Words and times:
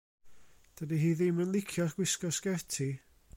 Dydi 0.79 0.97
hi 1.01 1.11
ddim 1.19 1.41
yn 1.45 1.53
licio 1.57 1.85
gwisgo 1.93 2.33
sgerti. 2.39 2.89